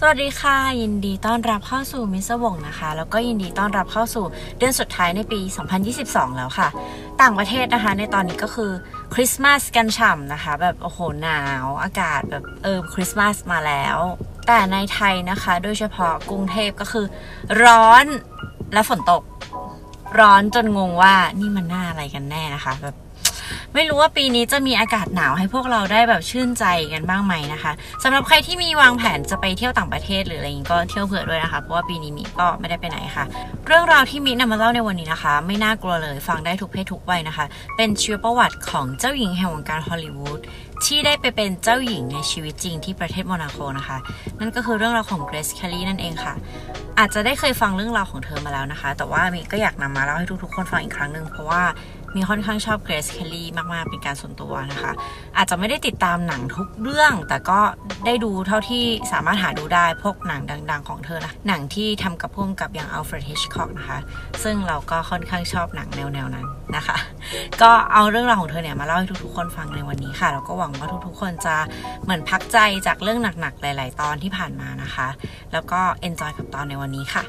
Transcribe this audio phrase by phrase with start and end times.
[0.00, 4.24] สวัสดีค่ะ ยินดีต้อนรับเข้าสู่มิสวงนะคะ แล้วก็ยินดีต้อนรับเข้าสู่
[4.58, 5.40] เดือนสุดท้ายในปี
[5.88, 6.68] 2022 แล้วค่ะ
[7.20, 8.70] ต่างประเทศนะคะ ในตอนนี้ก็คือ
[9.14, 13.98] คริสต์มาสกันฉ่ำนะคะ แบบโอ้โหหนาวอากาศแบบเออคริสต์มาสมาแล้ว
[14.46, 17.06] แต่ในไทยนะคะ โดยเฉพาะกรุงเทพก็คือ
[17.64, 18.04] ร้อน
[18.72, 19.22] และฝนตก
[20.18, 22.96] ร้อนจนงงว่านี่มันหน้าอะไรกันแน่นะคะแบบ
[23.74, 27.72] ไม่รู้ว่าปีนี้จะมีอากาศหนาวให้พวกเราได้แบบชื่นใจกันบ้างไหมนะคะ
[28.02, 33.24] สำหรับใครที่มีวางแผนจะไปเที่ยวต่างประเทศหรืออะไรอย่างนี้ก็เที่ยวเผื่อด้วยนะคะเพราะว่าปีนี้มีก็ไม่ได้ไปไหนค่ะ
[33.66, 37.44] เรื่องราวที่มีนำมาเล่าในวันนี้นะคะ ไม่น่ากลัวเลยฟังได้ทุกเพศทุกวัยนะคะ
[37.76, 40.40] เป็นชีวประวัติของเจ้าหญิงแห่งวงการฮอลลีวูด
[40.84, 43.98] ที่ได้ไปเป็นเจ้าหญิงในชีวิตจริงที่ประเทศโมนาโกนะคะ
[44.38, 46.34] นั่นก็คือเรื่องราวของเกรซแคลลี่นั่นเองค่ะ
[46.98, 51.62] อาจจะได้เคยฟังเรื่องราวของเธอมาแล้วนะคะ แต่ว่ามีก็อยากนำมาเล่าให้ทุกๆคนฟังอีกครั้งหนึ่งเพราะว่า
[52.16, 54.92] มีค่อนข้างชอบเกรซเคลลี่มาก ๆ เป็นการส่วนตัวนะคะ
[55.36, 57.60] อาจจะไม่ได้ติดตามหนังทุกเรื่อง แต่ก็
[58.06, 63.98] ได้ดูเท่าที่สามารถหาดูได้พวกหนังดัง ๆ ของเธอนะ หนังที่ทำกับผู้กำกับอย่างอัลเฟรดฮิชคอกนะคะ
[64.42, 66.96] ซึ่งเราก็ค่อนข้างชอบหนังแนว ๆ นั้นนะคะ
[67.62, 71.56] ก็เอาเรื่องราวของเธอเนี่ยมาเล่าให้ทุก ๆ คนฟังในวันนี้ค่ะแล้วก็หวังว่าทุก ๆ คนจะ
[72.04, 75.08] เหมือนพักใจจากเรื่องหนัก ๆ หลาย ๆ ตอนที่ผ่านมานะคะ
[75.52, 77.24] แล้วก็ enjoy กับตอนในวันนี้ค่ะ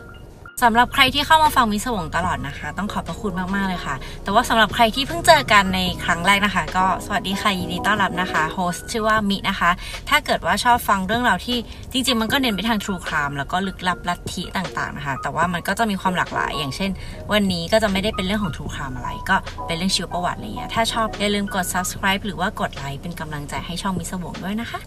[0.61, 9.69] สำหรับใครที่เข้ามาฟังมิสวงตลอดนะคะ ต้องขอบพระคุณมากๆเลยค่ะ แต่ว่าสำหรับใครที่เพิ่งเจอกันในครั้งแรกนะคะ ก็สวัสดีค่ะยินดีต้อนรับนะคะโฮสต์ชื่อว่ามินะคะ
[10.09, 11.57] ถ้าเกิดว่าชอบฟังเรื่องราวที่
[11.91, 16.91] จริงๆ มันก็เน้นไปทาง True Crime แล้วก็ลึกลับลัทธิต่างๆนะคะ แต่ว่ามันก็จะมีความหลากหลาย อย่างเช่น
[17.31, 19.35] วันนี้ก็จะไม่ได้เป็นเรื่องของ True Crime อะไร ก็
[19.67, 24.79] เป็นเรื่องชีวประวัติอะไรเงี้ยถ้าชอบอย่าลืมกด subscribe หรือว่ากดไลค์เป็นกำลังใจให้ช่องมิสวงด้วยนะคะ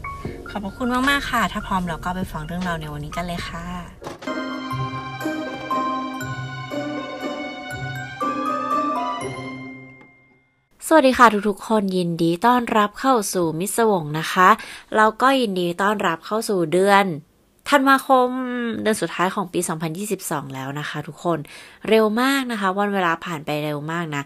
[0.50, 4.11] ขอบพระคุณมากๆค่ะ ถ้าพร้อมเราก็ไปฟังเรื่องราวในวันนี้กันเลยค่ะ
[10.96, 14.48] วัสดีค่ะทุกๆ คนยินดีต้อนรับเข้าสู่มิสวงนะคะ
[14.96, 17.04] แล้วก็ยินดีต้อนรับเข้าสู่เดือน
[17.70, 18.28] ธันวาคม
[18.82, 19.60] เดือนสุดท้ายของปี
[20.06, 21.38] 2022 แล้วนะคะ ทุกคน
[21.88, 24.22] เร็วมากนะคะ วันเวลาผ่านไปเร็วมากนะ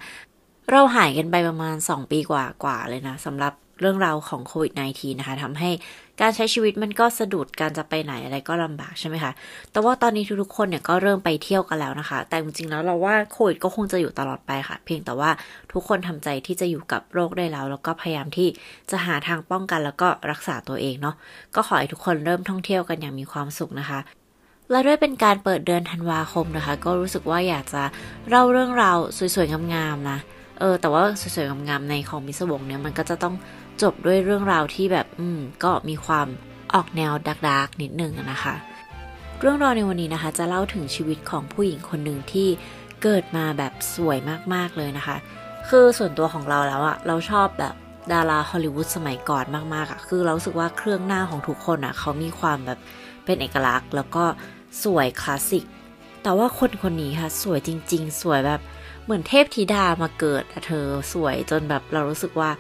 [0.71, 5.71] เราหายกันไปประมาณ 2 ปีกว่าๆเลยนะสำหรับเรื่องราวของโควิด -19 นะคะทำให้
[6.21, 9.33] การใช้ชีวิตมันก็สะดุดการจะไปไหนอะไรก็ลำบากใช่ไหมคะ
[9.73, 15.31] แต่ว่าตอนนี้ทุกๆคนเนี่ยก็เริ่มไปเที่ยวกันแล้วนะคะ แต่จริงๆแล้วเราว่าโควิดก็คงจะอยู่ตลอดไปค่ะ เพียงแต่ว่า
[15.73, 18.49] ทุกคนทำใจที่จะอยู่กับโรคได้แล้ว แล้วก็พยายามที่
[18.91, 21.15] จะหาทางป้องกันแล้วก็รักษาตัวเองเนาะ
[21.55, 24.01] ก็ขอให้ทุกคนเริ่มท่องเที่ยวกันอย่างมีความสุขนะคะ
[24.71, 27.83] และด้วยเป็นการเปิดเดือนธันวาคมนะคะ ก็รู้สึกว่าอยากจะ
[28.29, 28.99] เล่าเรื่องราว
[29.35, 30.19] สวยๆงามๆนะ
[30.59, 33.35] เออแต่ว่าสวยๆงามๆในของมิสวงเนี่ยมันก็จะต้อง
[33.83, 36.27] จบด้วยเรื่องราวที่แบบอืมก็มีความ
[36.75, 38.55] ออกแนวดักดักนิดนึงนะคะ
[39.41, 42.49] เรื่องราวในวันนี้นะคะ จะเล่าถึงชีวิตของผู้หญิงคนหนึ่งที่
[43.03, 44.19] เกิดมาแบบสวย
[44.55, 45.17] มากๆเลยนะคะ
[45.69, 47.75] คือส่วนตัวของเราแล้วอะเราชอบแบบ
[48.13, 49.45] ดาราฮอลลีวูดสมัยก่อน
[49.75, 52.79] มากๆอะคือเราสึกว่าเครื่องหน้าของทุกคนอะเขามีความแบบ
[53.25, 54.25] เป็นเอกลักษณ์ แล้วก็
[54.85, 55.65] สวยคลาสสิก
[56.23, 58.61] แต่ว่าคนคนนี้ค่ะสวยจริง ๆ สวยแบบ
[59.07, 62.51] เหมือนเทพธิดามาเกิดเธอสวยจนแบบเรารู้สึกว่า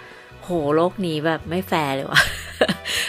[0.42, 2.22] โหโลกนี้แบบไม่แฟร์เลยวะ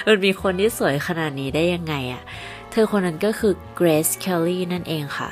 [0.07, 2.23] มันมีคนที่สวยขนาดนี้ได้ยังไงอะ
[2.71, 5.29] เธอคนนั้นก็คือเกรซเคลลี่นั่นเองค่ะ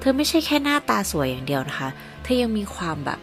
[0.00, 1.88] เธอไม่ใช่แค่หน้าตาสวยอย่างเดียวนะคะ
[2.22, 3.20] เธอยังมีความแบบ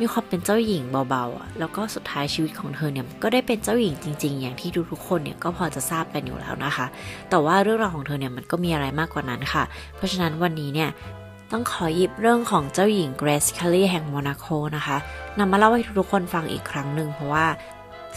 [0.00, 6.86] มีความเป็นเจ้าหญิงเบาๆอะ แล้วก็สุดท้ายชีวิตของเธอเนี่ยก็ได้เป็นเจ้าหญิงจริง ๆ อย่างที่ทุกๆคนเนี่ยก็พอจะทราบกันอยู่แล้วนะคะ
[7.30, 9.64] แต่ว่าเรื่องราวของเธอเนี่ยมันก็มีอะไรมากกว่านั้นค่ะ
[9.96, 10.90] เพราะฉะนั้นวันนี้เนี่ย
[11.52, 14.46] ต้องขอหยิบเรื่องของเจ้าหญิงเกรซเคลลี่แห่งโมนาโก
[14.76, 14.96] นะคะ
[15.38, 17.46] นำมาเล่าให้ทุกคนฟังอีกครั้งหนึ่งเพราะว่า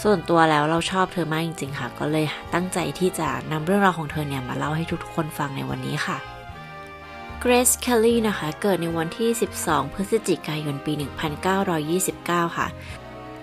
[0.03, 6.17] ส่วนตัวแล้วเราชอบเธอมากจริงๆค่ะ ก็เลยตั้งใจที่จะนำเรื่องราวของเธอเนี่ยมาเล่าให้ทุกๆคนฟังในวันนี้ค่ะ
[7.39, 9.29] เกรซเคลลี่นะคะ เกิดในวันที่
[9.61, 10.93] 12 พฤศจิกายนปี
[11.75, 12.67] 1929 ค่ะ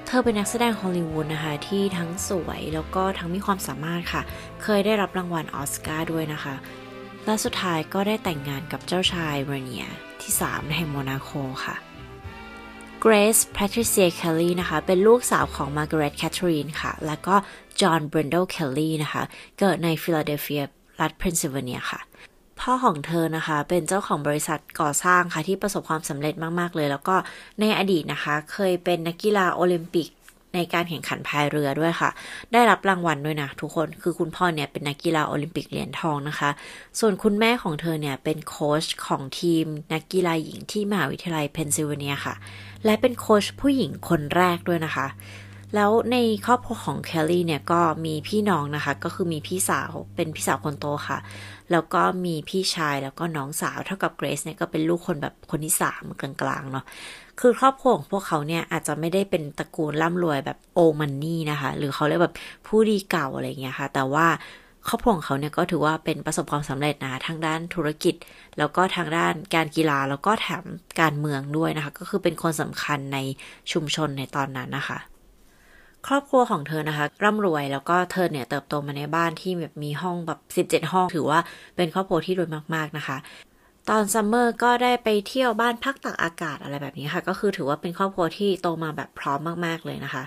[0.07, 4.23] เธอเป็นนักแสดงฮอลลีวูดนะคะ ที่ทั้งสวยแล้วก็ทั้งมีความสามารถค่ะ
[4.63, 6.55] เคยได้รับรางวัลออสการ์ด้วยนะคะ
[7.25, 9.87] และสุดท้ายก็ได้แต่งงานกับเจ้าชายเรเนีย
[10.23, 11.31] ที่3ในโมนาโก
[11.65, 11.77] ค่ะ
[13.01, 17.35] เกรซแพทริเซียเคลลี่นะคะ เป็นลูกสาวของมาร์กาเร็ตแคทเธอรีนค่ะ แล้วก็
[17.81, 19.23] จอห์นเบรนโดเคลลี่นะคะ
[19.59, 20.65] เกิดในฟิลาเดลเฟีย
[21.01, 22.01] รัฐเพนซิลเวเนียค่ะ
[22.61, 27.17] พ่อของเธอนะคะ เป็นเจ้าของบริษัทก่อสร้างค่ะ ที่ประสบความสำเร็จมาก ๆ เลย แล้วก็
[27.61, 30.09] ในอดีตนะคะ เคยเป็นนักกีฬาโอลิมปิก
[30.55, 32.11] ในการแข่งขันพายเรือด้วยค่ะ
[32.53, 36.51] ได้รับรางวัลด้วยนะทุกคน คือคุณพ่อเนี่ยเป็นนักกีฬาโอลิมปิกเหรียญทองนะคะ
[37.01, 42.35] ส่วนคุณแม่ของเธอเนี่ยเป็นโค้ชของทีมนักกีฬาหญิงที่มหาวิทยาลัยเพนซิลเวเนียค่ะ
[42.85, 45.07] และเป็นโค้ชผู้หญิงคนแรกด้วยนะคะ
[45.75, 46.17] แล้วใน
[46.47, 51.19] ครอบครัวของเคลลี่เนี่ยก็มีพี่น้องนะคะ ก็คือมีพี่สาวเป็นพี่สาวคนโตค่ะ
[51.73, 56.85] แล้วก็มีพี่ชายแล้วก็น้องสาวเท่ากับเกรซเนี่ยก็เป็นลูกคนแบบคนที่สามกลางๆเนาะ
[57.41, 62.35] คือครอบครัวของพวกเขาเนี่ยอาจจะไม่ได้เป็นตระกูลร่ำรวยแบบ old money นะคะ หรือเขาเรียกแบบ
[62.67, 64.27] ผู้ดีเก่าอะไรเงี้ยค่ะ แต่ว่า
[64.89, 68.15] ครอบครัวของเขาเนี่ยก็ถือว่าเป็นประสบความสำเร็จนะทางด้านธุรกิจ
[68.59, 70.65] แล้วก็ทางด้านการกีฬาแล้วก็แถม
[71.01, 73.19] การเมืองด้วยนะคะ ก็คือเป็นคนสำคัญใน
[73.73, 74.99] ชุมชนในตอนนั้นนะคะ
[76.07, 81.41] ครอบครัวของเธอนะคะ ร่ำรวยแล้วก็เธอเนี่ยเติบโตมาในบ้านที่แบบมีห้องแบบ17 ห้อง ถือว่า
[81.77, 83.17] เป็นครอบครัวที่รวยมากๆนะคะ
[83.91, 90.25] ตอน summer ก็ได้ไปเที่ยวบ้านพักตากอากาศอะไรแบบนี้ค่ะ ก็คือถือว่าเป็นครอบครัวที่โตมาแบบพร้อมมาก ๆ เลยนะคะ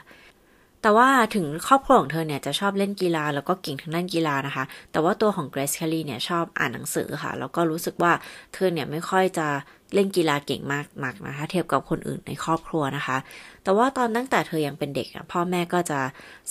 [0.81, 8.11] แต่ว่าถึงครอบครัวของเธอเนี่ยจะชอบเล่นกีฬาแล้วก็เก่งทางด้านกีฬานะคะ แต่ว่าตัวของเกรซแคลรี่เนี่ยชอบอ่านหนังสือค่ะ แล้วก็รู้สึกว่า
[8.53, 9.47] เธอเนี่ยไม่ค่อยจะ
[9.93, 13.17] เล่นกีฬาเก่งมากนักนะคะ เทียบกับคนอื่นในครอบครัวนะคะ
[13.63, 15.99] แต่ว่าตอนตั้งแต่เธอยังเป็นเด็กพ่อแม่ก็จะ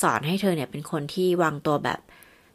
[0.02, 2.00] สอนให้เธอเนี่ยเป็นคนที่วางตัวแบบ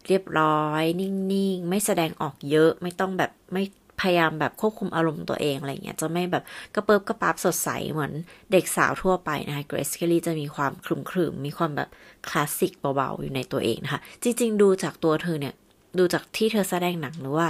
[0.08, 3.64] เรียบร้อย นิ่งๆ ไม่แสดงออกเยอะไม่ต้องแบบไม่
[4.02, 6.44] พยายามแบบควบคุมอารมณ์ตัวเองอะไรเงี้ยจะไม่แบบ
[6.76, 8.12] กระเปิบกระปับสดใสเหมือน
[8.52, 11.90] เด็กสาวทั่วไปนะคะเกรซเคลลี่จะมีความคลุมคลุมมีความแบบ
[12.30, 15.54] คลาสสิกเบาๆอยู่ในตัวเองนะคะ จริง ๆ ดูจากตัวเธอเนี่ย
[15.98, 17.48] ดูจากที่เธอแสดงหนังหรือว่า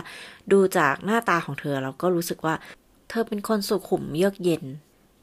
[0.51, 2.55] ดูจากหน้าตาของเธอเราก็รู้สึกว่า
[3.09, 4.63] เธอเป็นคนสุขุมเยือกเย็น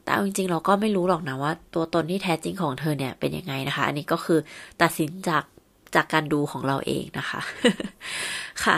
[0.03, 4.39] แต่จริงๆเราก็ไม่รู้หรอกนะว่า ตัวตนที่แท้จริงของเธอเนี่ยเป็นยังไงนะคะ อันนี้ก็คือ
[4.81, 5.43] ตัดสินจาก
[5.95, 7.39] จากการดูของเราเองนะคะ
[8.63, 8.77] ค่ะ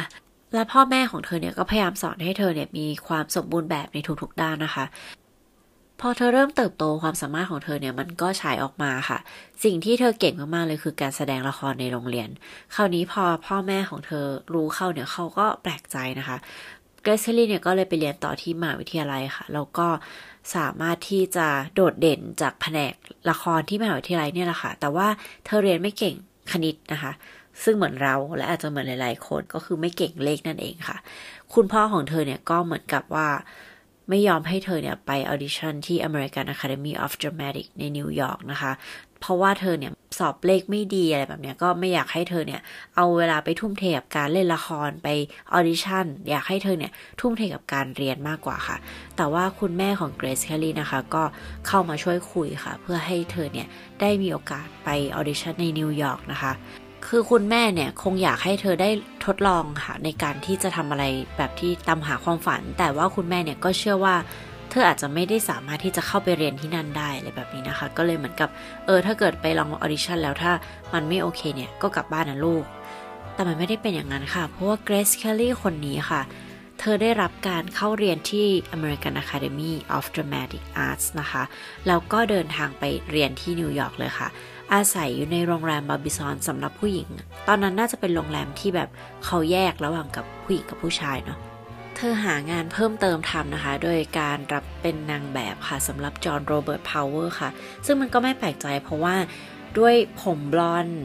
[0.53, 4.85] และพ่อแม่ของเธอเนี่ยก็พยายามสอนให้เธอเนี่ยมีความสมบูรณ์แบบในทุกๆด้านนะคะ
[6.01, 9.19] พอเธอเริ่มเติบโตความสามารถของเธอเนี่ยมันก็ฉายออกมาค่ะ
[9.63, 12.29] สิ่งที่เธอเก่งมากๆเลยคือการแสดงละครในโรงเรียน
[12.75, 16.37] คราวนี้พอพ่อแม่ของเธอรู้เข้าเนี่ยเขาก็แปลกใจนะคะ
[17.01, 19.87] เกรซเลี่เนี่ยก็เลยไปเรียนต่อที่มหาวิทยาลัยค่ะแล้วก็
[20.55, 22.93] สามารถที่จะโดดเด่นจากแผนก
[23.29, 25.07] ละครที่มหาวิทยาลัยเนี่ยแหละค่ะ แต่ว่า
[25.45, 26.15] เธอเรียนไม่เก่ง
[26.51, 27.11] คณิตนะคะ
[27.63, 30.97] ซึ่งเหมือนเราและอาจจะเหมือนหลาย ๆ คนก็คือไม่เก่งเลขนั่นเองค่ะ
[31.53, 33.27] คุณพ่อของเธอเนี่ยก็เหมือนกับว่า
[34.09, 38.71] ไม่ยอมให้เธอเนี่ยไป audition ที่ American Academy of Dramatic ในนิวยอร์กนะคะ
[39.21, 42.61] เพราะว่าเธอเนี่ยสอบเลขไม่ดีอะไรแบบนี้ก็ไม่อยากให้เธอเนี่ย
[42.95, 45.07] เอาเวลาไปทุ่มเทกับการเล่นละครไป
[45.53, 48.77] audition อยากให้เธอเนี่ยทุ่มเทกับการเรียนมากกว่าค่ะ
[49.17, 51.23] แต่ว่าคุณแม่ของเกรซเคลลี่นะคะก็
[51.67, 53.67] เข้ามาช่วยคุยค่ะ เพื่อให้เธอเนี่ย
[54.01, 56.51] ได้มีโอกาสไป audition ในนิวยอร์กนะคะ
[57.11, 58.89] คือคุณแม่เนี่ยคงอยากให้เธอได้
[59.25, 61.05] ทดลองค่ะในการที่จะทำอะไร
[61.37, 64.15] แบบที่ตามหาความฝัน แต่ว่าคุณแม่เนี่ยก็เชื่อว่า
[64.69, 68.49] เธออาจจะไม่ได้สามารถที่จะเข้าไปเรียนที่นั่นได้อะไรแบบนี้นะคะ ก็เลยเหมือนกับ
[68.85, 70.51] เออถ้าเกิดไปลอง audition แล้วถ้า
[70.93, 72.63] มันไม่โอเคเนี่ยก็กลับบ้านนะลูก
[73.33, 76.21] แต่มันไม่ได้เป็นอย่างนั้นค่ะ เพราะว่าเกรซเคลลี่คนนี้ค่ะ
[76.79, 78.45] เธอได้รับการเข้าเรียนที่
[78.75, 81.43] American Academy of Dramatic Arts นะคะ
[81.87, 84.27] แล้วก็เดินทางไปเรียนที่นิวยอร์กเลยค่ะ
[84.73, 87.09] อาศัยอยู่ในโรงแรมบาร์บิซอนสำหรับผู้หญิง
[87.47, 88.89] ตอนนั้นน่าจะเป็นโรงแรมที่แบบ
[89.25, 91.39] เขาแยกระหว่างกับผู้หญิงกับผู้ชายเนาะ
[91.95, 97.49] เธอหางานเพิ่มเติมทำนะคะ โดยการรับเป็นนางแบบค่ะสำหรับจอห์นโรเบิร์ตพาวเวอร์ค่ะ
[97.85, 99.15] ซึ่งมันก็ไม่แปลกใจเพราะว่า
[99.77, 101.03] ด้วยผมบลอนด์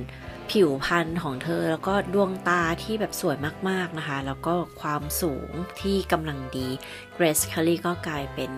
[0.50, 3.36] ผิวพรรณของเธอแล้วก็ดวงตาที่แบบสวย
[3.68, 5.50] มากๆนะคะ แล้วก็ความสูง
[5.80, 6.68] ที่กำลังดี
[7.14, 8.50] เกรซเคลลี่ก็กลายเป็น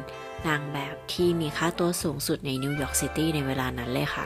[0.49, 4.25] นางแบบที่มีค่าตัวสูงสุดในนิวยอร์กซิตี้ในเวลานั้นเลยค่ะ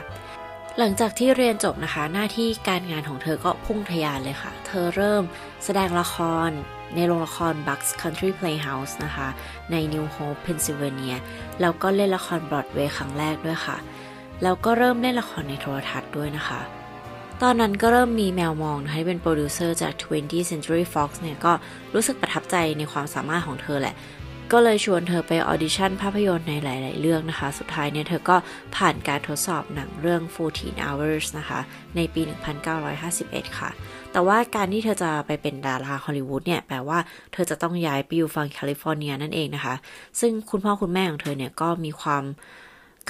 [0.81, 5.23] หลังจากที่เรียนจบนะคะ หน้าที่การงานของเธอก็พุ่งทะยานเลยค่ะ เธอเริ่ม
[5.65, 6.15] แสดงละค
[6.47, 6.49] ร
[6.95, 9.27] ในโรงละคร Bucks Country Playhouse นะคะ
[9.71, 11.15] ใน New Hope Pennsylvania
[11.61, 13.77] แล้วก็เล่นละครบรอดเวย์ครั้งแรกด้วยค่ะ
[14.43, 16.61] แล้วก็เริ่มเล่นละครในโทรทัศน์ด้วยนะคะ
[17.41, 21.53] ตอนนั้นก็เริ่มมีแมวมองให้เป็นโปรดิวเซอร์จาก 20th Century Fox เนี่ยก็
[21.93, 23.95] รู้สึกประทับใจในความสามารถของเธอแหละ
[24.53, 28.37] ก็เลยชวนเธอไป audition ภาพยนตร์ในหลาย ๆ เรื่องนะคะ สุดท้ายเนี่ยเธอก็
[28.75, 30.21] ผ่านการทดสอบหนังเรื่อง
[30.53, 31.59] 14 hours นะคะ
[31.95, 32.21] ในปี
[32.89, 33.69] 1951 ค่ะ
[34.11, 36.99] แต่ว่าการที่เธอจะไปเป็นดาราฮอลลีวูดเนี่ย แปลว่า
[37.33, 39.75] เธอจะต้องย้ายไปอยู่ฝั่งแคลิฟอร์เนียนั่นเองนะคะ
[40.19, 42.23] ซึ่งคุณพ่อคุณแม่ของเธอเนี่ยก็มีความ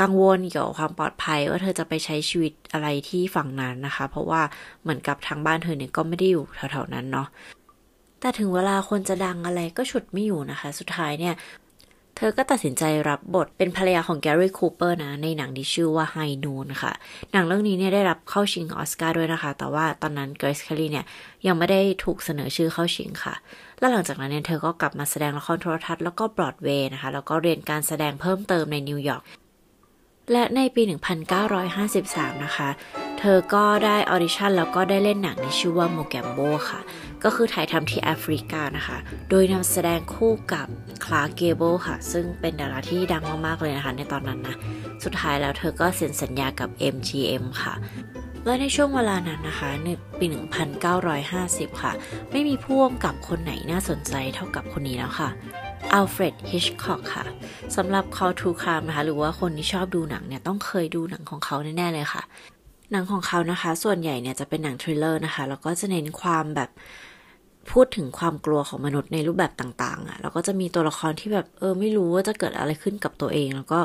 [0.02, 4.42] กังวลเกี่ยวกับความปลอดภัยว่าเธอจะไปใช้ชีวิตอะไรที่ฝั่งนั้นนะคะ เพราะว่า
[4.82, 7.28] เหมือนกับทางบ้านเธอเนี่ยก็ไม่ได้อยู่แถวๆนั้นเนาะ
[8.20, 11.36] แต่ถึงเวลาคนจะดังอะไรก็ฉุดไม่อยู่นะคะ สุดท้ายเนี่ย
[12.18, 16.94] เธอก็ตัดสินใจรับบทเป็นภรรยาของแกรี่คูเปอร์นะ ในหนังที่ชื่อว่า High Noon ค่ะ
[17.32, 21.06] หนังเรื่องนี้เนี่ยได้รับเข้าชิงออสการ์ด้วยนะคะ แต่ว่าตอนนั้นเกรซเคลลี่เนี่ย
[21.48, 23.36] ยังไม่ได้ถูกเสนอชื่อเข้าชิงค่ะ
[23.80, 29.24] และหลังจากนั้นเนี่ยเธอก็กลับมาแสดงละครโทรทัศน์แล้วก็บรอดเวย์นะคะ แล้วก็เรียนการแสดงเพิ่มเติมในนิวยอร์ก
[30.32, 30.82] และในปี
[31.64, 32.70] 1953 นะคะ
[33.20, 36.40] เธอก็ได้ออดิชั่นแล้วก็ได้เล่นหนังที่ชื่อว่า Mogambo
[36.70, 36.82] ค่ะ
[37.24, 38.98] ก็คือถ่ายทำที่แอฟริกานะคะ
[39.30, 40.68] โดยนำแสดงคู่กับ
[41.06, 44.56] คลาร์ก เกเบิลค่ะ ซึ่งเป็นดาราที่ดังมาก ๆ เลยนะคะ ในตอนนั้นนะ
[45.04, 47.74] สุดท้ายแล้วเธอก็เซ็นสัญญากับ MGM ค่ะ
[48.46, 50.26] และในช่วงเวลานั้นนะคะในปี
[51.04, 51.92] 1950 ค่ะ
[52.32, 55.30] ไม่มีผู้กำกับคนไหนน่าสนใจเท่ากับคนนี้แล้วค่ะ
[55.94, 57.26] อัลเฟรด ฮิชคอกค่ะ
[57.76, 62.24] สำหรับ คอ True Crime นะคะ หรือว่าคนที่ชอบดูหนังเนี่ย ต้องเคยดูหนังของเขาแน่ ๆ เลยค่ะ
[62.92, 66.70] หนังของเขานะคะ ส่วนใหญ่เนี่ยจะเป็นหนัง thriller นะคะ แล้วก็จะเน้นความแบบ
[67.72, 73.80] พูดถึงความกลัวของมนุษย์ในรูปแบบต่างๆอะค่ะ แล้วก็จะมีตัวละครที่แบบเออไม่รู้ว่าจะเกิดอะไรขึ้นกับตัวเอง แล้วก็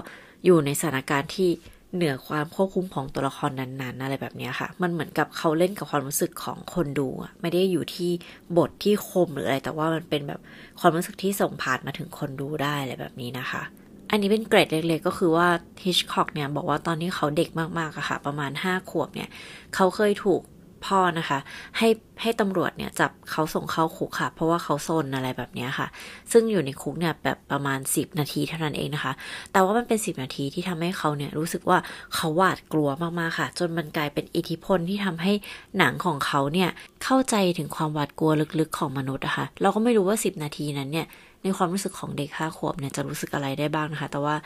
[0.44, 1.50] อยู่ในสถานการณ์ที่
[1.94, 8.10] เหนือความควบคุมของตัวละครนั้นๆ อะไรแบบนี้ค่ะ มันเหมือนกับเขาเล่นกับความรู้สึกของคนดูอะไม่ได้อยู่ที่
[8.56, 10.40] บทที่คมหรืออะไร แต่ว่ามันเป็นแบบ
[10.80, 13.62] ความรู้สึกที่ส่งผ่านมาถึงคนดูได้อะไรแบบนี้นะคะ
[14.10, 15.48] อันนี้เป็นเกรดเล็กๆ ก็คือว่า
[15.84, 17.48] ฮิชคอกเนี่ยบอกว่าตอนที่เขาเด็ก
[17.78, 19.30] มากๆอะค่ะ ประมาณ 5 ขวบเนี่ย
[19.74, 20.40] เขาเคยถูก
[20.86, 21.38] พ่อนะคะ
[21.78, 21.88] ให้
[22.22, 25.86] ให้ตำรวจเนี่ยจับเขาส่งเข้าคุกค่ะ เพราะว่าเขาซนอะไรแบบนี้ค่ะ
[26.32, 29.12] ซึ่งอยู่ในคุกเนี่ยแบบประมาณ 10 นาทีเท่านั้นเองนะคะ
[29.52, 31.78] แต่ว่ามันเป็น 10 นาทีที่ทำให้เขาเนี่ยรู้สึกว่า
[32.14, 32.88] เขาหวาดกลัว
[33.18, 35.32] มากๆค่ะ จนมันกลายเป็นอิทธิพลที่ทำให้
[35.78, 36.70] หนังของเขาเนี่ย
[37.04, 41.06] เข้าใจถึงความหวาดกลัวลึกๆของมนุษย์อะคะ่ะเราก็ไม่รู้ว่า 10 นาทีนั้นเนี่ย
[41.42, 44.36] ในความรู้สึกของเด็กห้าขวบเนี่ยจะรู้สึกอะไรได้บ้างนะคะ แต่ว่า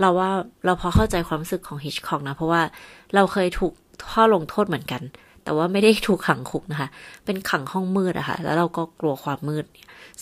[0.00, 0.30] เราว่า
[0.64, 2.62] เราพอเข้าใจความรู้สึกของฮิชคอกนะ เพราะว่า
[3.14, 3.72] เราเคยถูก
[4.10, 5.02] พ่อลงโทษเหมือนกัน
[5.48, 6.88] แต่ว่าไม่ได้ถูกขังคุกนะคะ
[7.24, 9.64] เป็นขังห้องมืดอะคะ่ะ แล้วเราก็กลัวความมืด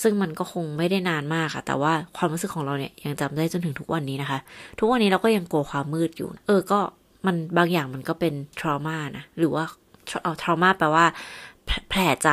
[0.03, 4.39] ซึ่งมันก็คงไม่ได้นานมากค่ะ แต่ว่าความรู้สึกของเราเนี่ยยังจำได้จนถึงทุกวันนี้นะคะ
[4.79, 6.81] ทุกวันนี้เราก็ยังกลัวความมืดอยู่ เออ ก็
[7.27, 9.65] มันบางอย่างมันก็เป็นทรมานะ หรือว่า
[10.23, 11.07] เอาทรมาแปลว่า
[11.91, 12.31] แผลใจ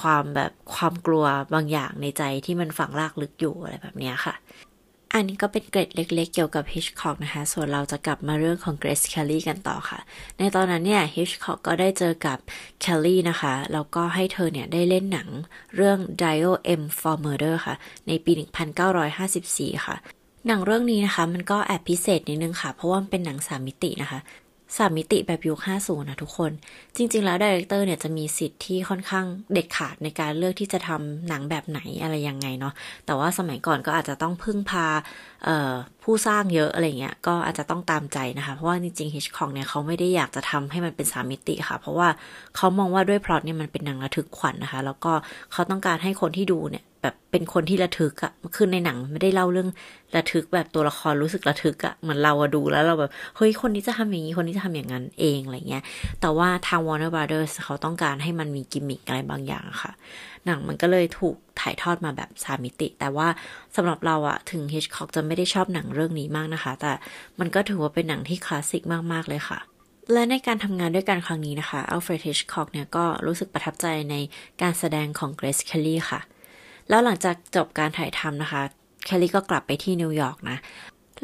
[0.00, 1.24] ความแบบความกลัว
[1.54, 4.34] บางอย่างในใจที่มันฝังรากลึกอยู่อะไรแบบนี้ค่ะ
[5.16, 9.98] อันนี้ก็เป็นเกร็ดเล็กๆ เกี่ยวกับฮิชคอกนะคะ ส่วนเราจะกลับมาเรื่องของเกรซแคลลี่กันต่อค่ะ
[10.38, 12.38] ในตอนนั้นเนี่ยฮิชคอกก็ได้เจอกับ
[12.80, 15.28] แคลลี่นะคะ แล้วก็ให้เธอเนี่ยได้เล่นหนัง
[15.76, 17.74] เรื่อง Dial M for Murder ค่ะ
[18.08, 18.32] ในปี
[19.08, 19.96] 1954 ค่ะ
[20.46, 24.18] หนังเรื่องนี้นะคะ มันก็แอบพิเศษนิดนึงค่ะ เพราะว่ามันเป็นหนังสามมิตินะคะ
[24.76, 26.52] สามมิติแบบยุค50 นะทุกคน
[26.96, 32.72] จริง ๆ แล้วดีเรคเตอร์เนี่ยจะมีสิทธิ์ที่ค่อนข้างเด็ดขาดในการเลือกที่จะทำหนังแบบไหนอะไรยังไงเนาะ
[33.06, 34.86] แต่ว่าสมัยก่อนก็อาจจะต้องพึ่งพา
[36.02, 42.08] ผู้สร้างเยอะอะไรเงี้ย ก็อาจจะต้องตามใจนะคะ เพราะว่าจริงๆฮิชคองเนี่ยเขาไม่ได้อยากจะทำให้มันเป็นสามมิติค่ะ เพราะว่า
[42.56, 45.12] เขามองว่าด้วยพล็อตเนี่ยมันเป็นหนังระทึกขวัญนนะคะ แล้วก็
[45.52, 49.68] เขาต้องการให้คนที่ดูเนี่ย แบบเป็นคนที่ระทึกอะคือในหนังไม่ได้เล่าเรื่อง
[50.16, 55.82] ระทึกแบบตัวละครรู้สึกระทึกอะเหมือนเราอะดูแล้วเราแบบเฮ้ยคนนี้จะทำอย่างนี้คนนี้จะทำอย่างนั้นเองอะไรเงี้ย
[56.20, 59.92] แต่ว่าทาง Warner Brothers เขาต้องการให้มันมีกิมมิคอะไรบางอย่างค่ะ
[60.46, 63.28] หนังมันก็เลยถูกถ่ายทอดมาแบบสามิติ แต่ว่า
[63.76, 66.92] สำหรับเราอะถึงฮิชคอกจะไม่ได้ชอบหนังเรื่องนี้มากนะคะ แต่
[67.40, 68.82] มันก็ถือว่าเป็นหนังที่คลาสสิก
[69.12, 69.60] มากๆเลยค่ะ
[70.12, 74.14] และในการทำงานด้วยกันครั้งนี้นะคะอัลเฟรดฮิชคอกเนี่ยก็รู้สึกประทับใจใน
[74.62, 76.20] การแสดงของเกรซเคลลี่ค่ะ
[76.88, 78.62] แล้วหลังจากจบการถ่ายทำนะคะ
[79.04, 80.56] เคลลี่ก็กลับไปที่นิวยอร์กนะ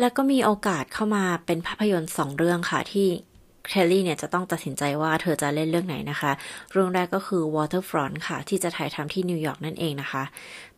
[0.01, 3.09] แล้วก็มีโอกาสเข้ามาเป็นภาพยนตร์สองเรื่องค่ะที่
[3.71, 6.33] เคลลี่เนี่ยจะต้องตัดสินใจว่าเธอจะเล่นเรื่องไหนนะคะ
[6.73, 10.23] เรื่องแรกก็คือ Waterfront ค่ะ ที่จะถ่ายทำที่นิวยอร์กนั่นเองนะคะ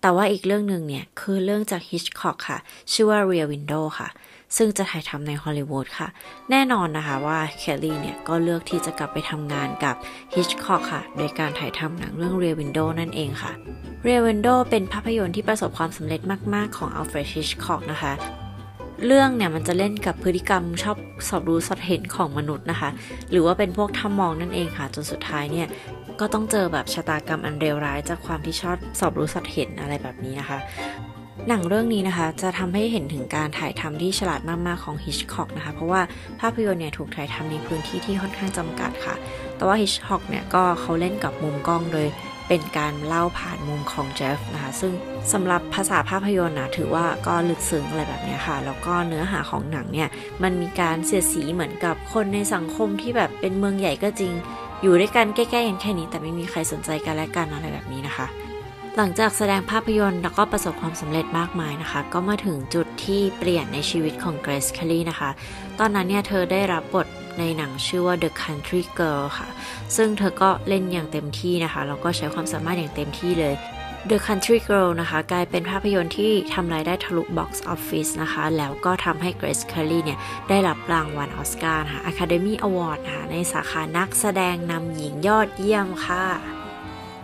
[0.00, 2.59] แต่ว่าอีกเรื่องหนึ่งเนี่ย คือเรื่องจาก Hitchcock ค่ะ
[2.93, 4.09] ชื่อว่า Rear Window ค่ะ
[4.57, 6.09] ซึ่งจะถ่ายทำในฮอลลีวูดค่ะ
[6.51, 9.95] แน่นอนนะคะว่าเคลลี่เนี่ย ก็เลือกที่จะกลับไปทำงานกับ
[10.35, 13.53] Hitchcock ค่ะ โดยการถ่ายทำหนังเรื่อง Rear Window นั่นเองค่ะ
[14.07, 16.21] Rear Window เป็นภาพยนตร์ที่ประสบความสำเร็จ
[16.55, 18.13] มาก ๆ ของ Alfred Hitchcock นะคะ
[19.07, 20.97] เรื่องเนี่ยมันจะเล่นกับพฤติกรรมชอบ
[21.29, 22.91] สอบรู้สอดเห็นของมนุษย์นะคะ
[23.31, 25.69] หรือว่าเป็นพวกทำมองนั่นเองค่ะ จนสุดท้ายเนี่ย
[26.21, 30.59] ก็ต้องเจอแบบชะตากรรมอันเลวร้ายจากความที่ชอบสอบรู้สอดเห็นอะไรแบบนี้นะคะ
[31.49, 36.03] หนังเรื่องนี้นะคะจะทำให้เห็นถึงการถ่ายทำที่ฉลาดมาก ๆ ของฮิชคอกนะคะ เพราะว่า
[36.41, 39.14] ภาพยนตร์เนี่ยถูกถ่ายทำในพื้นที่ที่ค่อนข้างจำกัดค่ะ
[39.57, 42.07] แต่ว่าฮิชคอกเนี่ยก็เขาเล่นกับมุมกล้องโดย
[42.49, 44.93] เป็นการเล่าผ่านมุมของเจฟนะคะ ซึ่ง
[45.33, 50.09] สำหรับภาษาภาพยนตร์นะถือว่าก็ลึกซึ้งอะไรแบบนี้ค่ะ แล้วก็เนื้อหาของหนังเนี่ย
[50.43, 54.33] มันมีการเสียดสีเหมือนกับคนในสังคมที่แบบเป็นเมืองใหญ่ก็จริง
[54.83, 58.26] อยู่ด้วยกันใกล้ๆกันแค่นี้ แต่ไม่มีใครสนใจกันและกันอะไรแบบนี้นะคะ
[58.99, 65.31] หลังจากแสดงภาพยนตร์แล้วก็ประสบความสำเร็จมากมายนะคะ ก็มาถึงจุดที่เปลี่ยนในชีวิตของเกรซเคลลี่นะคะ
[65.79, 67.07] ตอนนั้นเนี่ยเธอได้รับบท
[67.39, 69.49] ในหนังชื่อว่า The Country Girl ค่ะ
[69.97, 73.55] ซึ่งเธอก็เล่นอย่างเต็มที่นะคะ แล้วก็ใช้ความสามารถอย่างเต็มที่เลย
[74.11, 82.99] The Country Girl นะคะ กลายเป็นภาพยนตร์ที่ทำรายได้ทะลุ Box Office นะคะ แล้วก็ทำให้ Grace Kelly เนี่ย ได้รับรางวัลออสการ์ค่ะ Academy Award
[83.13, 86.27] ค่ะในสาขานักแสดงนำหญิงยอดเยี่ยมค่ะ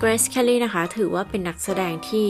[0.00, 2.26] Grace Kelly นะคะ ถือว่าเป็นนักแสดงที่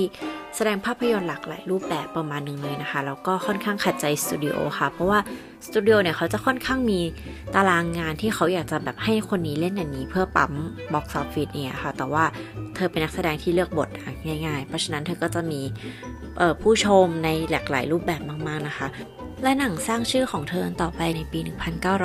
[0.57, 5.19] แสดงภาพยนตร์หลากหลายรูปแบบประมาณหนึ่งเลยนะคะ แล้วก็ค่อนข้างขัดใจสตูดิโอค่ะ เพราะว่า
[5.67, 7.01] สตูดิโอเนี่ยเขาจะค่อนข้างมี
[7.55, 10.53] ตารางงานที่เขาอยากจะแบบให้คนนี้เล่นอันนี้เพื่อปั๊ม
[10.93, 12.25] box office เนี่ยค่ะ แต่ว่า
[12.75, 13.89] เธอเป็นนักแสดงที่เลือกบท
[14.47, 15.61] ง่ายๆ เพราะฉะนั้นเธอก็จะมี
[16.63, 18.87] ผู้ชมในหลากหลายรูปแบบมากๆนะคะ
[19.43, 21.41] และหนังสร้างชื่อของเธอต่อไปในปี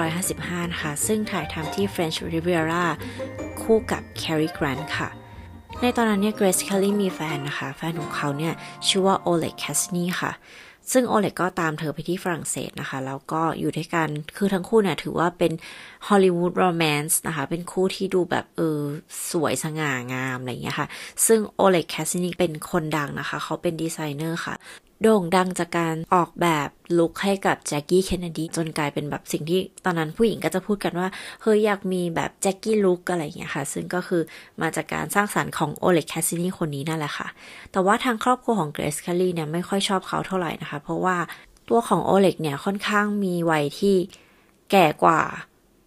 [0.04, 2.84] 1955 นะคะ ซึ่งถ่ายทำที่ French Riviera
[3.62, 5.10] คู่กับ Cary Grant ค่ะ
[5.82, 8.54] ในตอนนั้นเนี่ยเกรซ เคลลี่มีแฟนนะคะ แฟนของเขาเนี่ย
[8.88, 10.32] ชื่อว่าโอเล็กแคสซินีค่ะ
[10.92, 15.52] ซึ่งโอเล็กก็ตามเธอไปที่ฝรั่งเศสนะคะ แล้วก็อยู่ด้วยกัน คือทั้งคู่เนี่ยถือว่าเป็น
[16.08, 18.82] Hollywood romance นะคะ เป็นคู่ที่ดูแบบเออ
[19.32, 20.88] สวยสง่างามอะไรอย่างเงี้ยค่ะ
[21.26, 24.56] ซึ่งโอเล็กแคสซินีเป็นคนดังนะคะ เขาเป็นดีไซเนอร์ค่ะ
[25.02, 31.08] โด่งดังจากการออกแบบลุคให้กับแจ็คกี้เคนเนดีจนกลายเป็นแบบสิ่งที่ตอนนั้นผู้หญิงก็จะพูดกันว่า
[31.42, 34.22] เฮ้ยอยากมีแบบแจ็คกี้ลุคอะไรอย่างเงี้ยค่ะ ซึ่งก็คือ
[34.62, 37.28] มาจากการสร้างสรรค์ของโอเล็กแคสซินีคนนี้นั่นแหละค่ะ
[37.72, 41.18] แต่ว่าทางครอบครัวของเกรซเคลลี่เนี่ยไม่ค่อยชอบเขาเท่าไหร่นะคะ เพราะว่า
[41.70, 43.96] ตัวของโอเล็กเนี่ยค่อนข้างมีวัยที่
[44.72, 45.22] แก่กว่า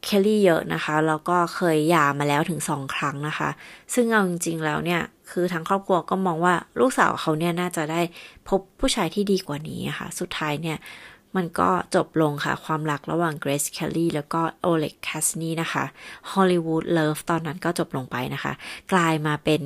[0.04, 3.50] เคลลี่เยอะนะคะ แล้วก็เคยหย่ามาแล้วถึงสองครั้งนะคะ
[3.94, 8.00] ซึ่งเอาจริงๆแล้วเนี่ย คือทางครอบครัวก็มองว่าลูกสาวเขาเนี่ยน่าจะได้
[8.48, 10.78] พบผู้ชายที่ดีกว่านี้ค่ะ สุดท้ายเนี่ย
[11.36, 15.84] มันก็จบลงค่ะ ความรักระหว่างเกรซเคลลี่แล้วก็โอเล็กแคสซินีนะคะ
[16.32, 18.52] ฮอลลีวูดเลิฟตอนนั้นก็จบลงไปนะคะ
[18.92, 19.62] กลายมาเป็น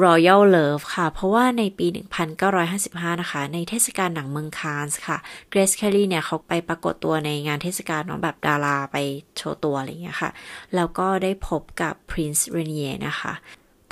[0.00, 1.86] Royal Love ค่ะ เพราะว่าในปี
[2.54, 5.18] 1955 นะคะ ในเทศกาลหนังเมืองคานส์ค่ะ
[5.50, 8.96] เกรซ เคลลี่เนี่ยเขาไปปรากฏตัวในงานเทศกาลเนาะแบบดาราไป
[9.36, 10.30] โชว์ตัวอะไรอย่างเงี้ยค่ะ
[10.74, 13.32] แล้วก็ได้พบกับ Prince Renier นะคะ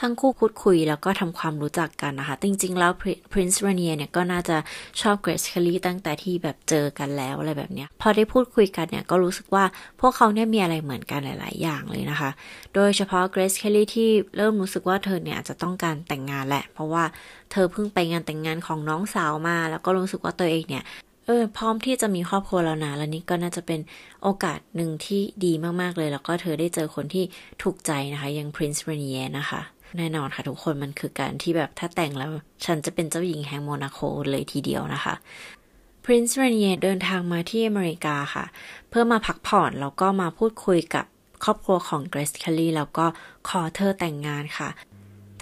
[0.00, 2.92] ทั้งคู่พูดคุยแล้วก็ทำความรู้จักกันนะคะ จริง ๆ แล้ว
[3.32, 4.56] Prince Ranier เนี่ยก็น่าจะ
[5.00, 9.64] ชอบ Grace Kelly ตั้งแต่ที่แบบเจอกันแล้วอะไรแบบเนี้ย พอได้พูดคุยกันเนี่ยก็รู้สึกว่า
[10.00, 12.30] พวกเขาเนี่ยมีอะไรเหมือนกันหลาย ๆ อย่างเลยนะคะ
[12.74, 17.04] โดยเฉพาะ Grace Kelly ที่เริ่มรู้สึกว่าเธอเนี่ยจะต้องการแต่งงานแหละ เพราะว่า
[17.52, 20.84] เธอเพิ่งไปงานแต่งงานของน้องสาวมา แล้วก็รู้สึกว่าตัวเองเนี่ย
[21.26, 23.80] เออพร้อมที่จะมีครอบครัวแล้วนะแล้วนี่ก็น่าจะเป็น
[24.22, 27.24] โอกาสหนึ่งที่ดีมาก ๆ เลย แล้วก็เธอได้เจอคนที่
[27.62, 29.60] ถูกใจนะคะอย่าง Prince Ranier นะคะ
[29.98, 32.30] แน่นอนค่ะทุกคนมันคือการที่แบบถ้าแต่งแล้ว
[32.64, 33.98] ฉันจะเป็นเจ้าหญิงแห่งโมนาโค
[34.30, 35.14] เลยทีเดียวนะคะ
[36.04, 38.44] Prince r a n i e r เดินทางมาที่อเมริกาค่ะ
[38.88, 41.04] เพื่อมาพักผ่อนแล้วก็มาพูดคุยกับ
[41.44, 43.06] ครอบครัวของเกรซเคลลี่แล้วก็
[43.48, 44.68] ขอเธอแต่งงานค่ะ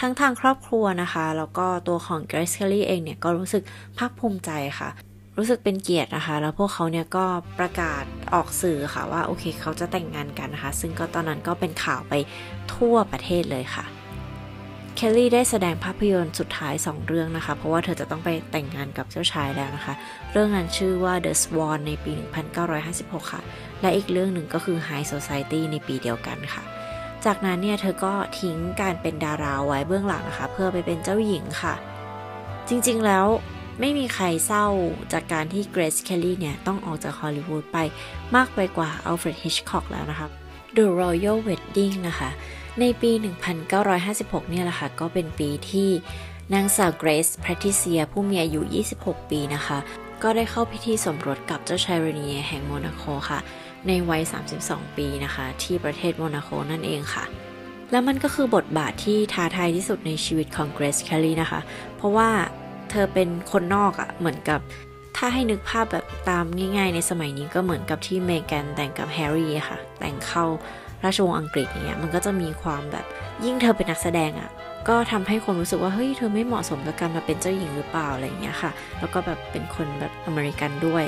[0.01, 3.63] ทั้งทางครอบครัวนะคะ แล้วก็ตัวของเกรซเคลลี่เองเนี่ยก็รู้สึก
[3.99, 4.89] ภาคภูมิใจค่ะ
[5.37, 7.25] รู้สึกเป็นเกียรตินะคะ แล้วพวกเขาเนี่ยก็
[7.59, 12.15] ประกาศออกสื่อค่ะว่าโอเคเขาจะแต่งงานกันนะคะ ซึ่งก็ตอนนั้นก็เป็นข่าวไป
[12.75, 13.85] ทั่วประเทศเลยค่ะ
[15.01, 19.95] เคลลี่ได้แสดงภาพยนตร์สุดท้าย 2 เรื่องนะคะ เพราะว่าเธอจะต้องไปแต่งงานกับเจ้าชายแล้วนะคะ
[20.33, 22.13] เรื่องนั้นชื่อว่า The Swan ในปี
[22.73, 23.43] 1956 ค่ะ
[23.81, 26.63] และอีกเรื่องหนึ่งก็คือ High Society ในปีเดียวกันค่ะ
[27.25, 31.75] จากนั้นเนี่ยเธอก็ทิ้งการเป็นดาราไว้เบื้องหลังนะคะ เพื่อไปเป็นเจ้าหญิงค่ะ
[32.69, 33.27] จริงๆแล้ว
[33.81, 34.67] ไม่มีใครเศร้า
[35.13, 37.79] จากการที่เกรซเคลลี่เนี่ยต้องออกจากฮอลลีวูดไป
[38.37, 40.29] มากไปกว่าอัลเฟรดฮิชคอกแล้วนะคะ
[40.77, 42.31] The Royal Wedding นะคะ
[42.81, 43.13] ในปี
[43.81, 45.91] 1956 เนี่ยแหละค่ะ ก็เป็นปีที่
[46.55, 48.61] นางสาวเกรซแพทริเซียผู้มีอายุ
[48.97, 49.79] 26 ปีนะคะ
[50.23, 53.41] ก็ได้เข้าพิธีสมรสกับเจ้าชายเรเนียแห่งโมนาโคค่ะ
[53.87, 54.23] ในวัย
[54.59, 57.25] 32 ปีนะคะ ที่ประเทศโมนาโคนั่นเองค่ะ
[57.91, 61.61] แล้วมันก็คือบทบาทที่ท้าทายที่สุดในชีวิตของเกรซแคลลี่นะคะ
[61.97, 62.31] เพราะว่า
[62.91, 64.61] เธอเป็นคนนอกอะ่ะเหมือนกับ
[65.17, 66.45] ถ้าให้นึกภาพแบบตาม
[66.77, 70.45] ง่าย ๆ ในสมัยนี้ก็เหมือนกับที่เมแกนแต่งกับแฮร์รี่ค่ะ แต่งเข้า
[71.05, 73.07] ราชวงศ์อังกฤษอย่างเงี้ยมันก็จะมีความแบบ
[73.45, 74.51] ยิ่งเธอเป็นนักแสดงอะ่ะ
[74.89, 81.05] ก็ทำให้คนรู้สึกว่าเฮ้ยเธอไม่เหมาะสมกับการมาเป็นเจ้าหญิงหรือเปล่าอะไรอย่างเงี้ยค่ะ แล้วก็แบบเป็นคนแบบอเมริกันด้วย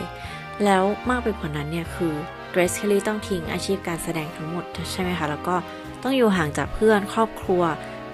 [0.64, 2.12] แล้วมากไปกว่านั้นเนี่ยคือ
[2.50, 5.54] เกรซเคลลี่ต้องทิ้งอาชีพการแสดงทั้งหมดใช่ไหมคะ แล้วก็
[6.02, 7.62] ต้องอยู่ห่างจากเพื่อนครอบครัว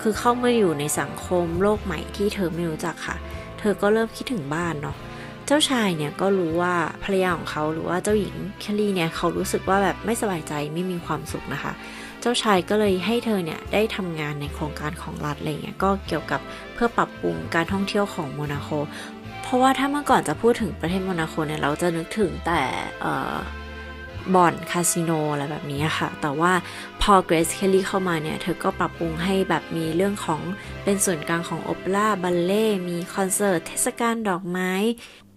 [0.00, 3.16] คือเข้ามาอยู่ในสังคมโลกใหม่ที่เธอไม่รู้จักค่ะ
[3.58, 4.96] เธอก็เริ่มคิดถึงบ้านเนาะ
[5.46, 11.72] เจ้าชายเนี่ยก็รู้ว่าภรรยาของเขาหรือว่าเจ้าหญิงแคลลี่เนี่ยเขารู้สึกว่าแบบไม่สบายใจไม่มีความสุขนะคะ
[12.20, 16.40] เจ้าชายก็เลยให้เธอเนี่ยได้ทำงานในโครงการของรัฐอะไรเงี้ยก็เกี่ยวกับ
[16.74, 18.68] เพื่อปรับปรุงการท่องเที่ยวของโมนาโค
[19.42, 22.60] เพราะว่าถ้าเมื่อก่อนจะพูดถึงประเทศโมนาโคเนี่ยเราจะนึกถึงแต่
[24.34, 26.52] บ่อนคาสิโนอะไรแบบนี้ค่ะ แต่ว่า
[27.02, 30.40] พอเกรซเคลลี่เข้ามาเนี่ย เธอก็ปรับปรุงให้แบบมีเรื่องของ
[30.84, 34.72] เป็นส่วนกลางของโอเปร่าบัลเล่ มีคอนเสิร์ต เทศกาลดอกไม้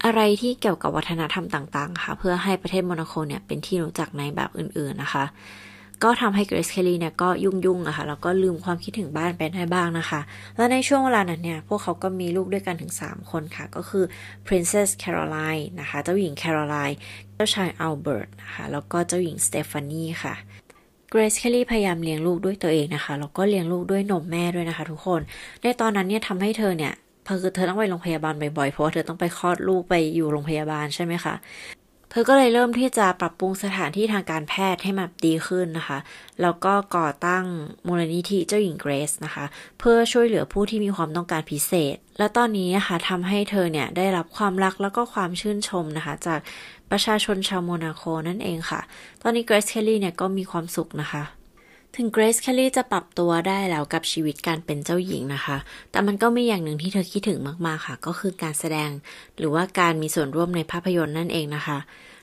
[0.05, 5.25] อะไรที่เกี่ยวกับวัฒนธรรมต่างๆ ค่ะ เพื่อให้ประเทศโมนาโคเนี่ยเป็นที่รู้จักในแบบอื่นๆนะคะ
[6.03, 10.21] ก็ทำให้เกรซเคลลี่เนี่ยก็ยุ่งๆอะคะแล้วก็ลืมความคิดถึงบ้านไปได้บ้างนะคะ
[10.55, 14.03] และในช่วงเวลานั้นเนี่ย พวกเขาก็มีลูกด้วยกันถึง 3 คนค่ะ ก็คือ
[14.47, 16.95] Princess Caroline นะคะ เจ้าหญิง Caroline
[17.33, 20.35] เจ้าชายอัลเบิร์ตนะคะ แล้วก็เจ้าหญิงสเตฟานีค่ะ
[21.09, 25.21] เกรซเคลลี่พยายามเลี้ยงลูกด้วยตัวเองนะคะ แล้วก็เลี้ยงลูกด้วยนมแม่ด้วยนะคะ ทุกคน
[25.61, 26.93] ในตอนนั้นเนี่ยทำให้เธอเนี่ย
[27.41, 31.35] คือเธอต้องไปโรงพยาบาลบ่อยๆเพราะว่าเธอต้องไปคลอดลูกไปอยู่โรงพยาบาลใช่ไหมคะ
[32.11, 35.97] เธอก็เลยเริ่มที่จะปรับปรุงสถานที่ทางการแพทย์ให้มันดีขึ้นนะคะ
[36.41, 37.43] แล้วก็ก่อตั้ง
[37.87, 39.45] มูลนิธิเจ้าหญิงเกรซนะคะ
[39.79, 46.39] เพื่อช่วยเหลือผู้ที่มีความต้องการพิเศษ และตอนนี้นะคะทำให้เธอเนี่ยได้รับความรักแล้วก็ความชื่นชมนะคะ จาก
[46.91, 48.81] ประชาชนชาวโมนาโคนั่นเองค่ะ
[49.21, 51.23] ตอนนี้เกรซเคลลี่เนี่ยก็มีความสุขนะคะ
[51.95, 55.57] ถึงเกรซแคลลี่จะปรับตัวได้แล้วกับชีวิตการเป็นเจ้าหญิงนะคะ
[55.91, 58.89] แต่มันก็มีอย่างหนึ่งที่เธอคิดถึงมากๆค่ะ ก็คือการแสดง
[59.37, 61.77] หรือว่าการมีส่วนร่วมในภาพยนตร์นั่นเองนะคะ